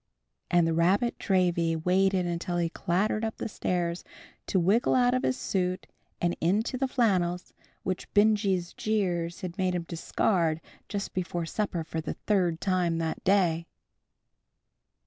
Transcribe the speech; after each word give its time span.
And 0.49 0.65
the 0.65 0.73
"rabbit 0.73 1.19
dravy" 1.19 1.75
waited 1.75 2.25
while 2.47 2.57
he 2.57 2.69
clattered 2.69 3.23
up 3.23 3.37
the 3.37 3.47
stairs 3.47 4.03
to 4.47 4.57
wriggle 4.57 4.95
out 4.95 5.13
of 5.13 5.21
his 5.21 5.37
suit 5.37 5.85
and 6.19 6.35
into 6.41 6.75
the 6.75 6.87
flannels, 6.87 7.53
which 7.83 8.11
Benjy's 8.15 8.73
jeers 8.73 9.41
had 9.41 9.59
made 9.59 9.75
him 9.75 9.83
discard 9.83 10.59
just 10.89 11.13
before 11.13 11.45
supper, 11.45 11.83
for 11.83 12.01
the 12.01 12.15
third 12.15 12.59
time 12.59 12.97
that 12.97 13.23
day. 13.23 13.67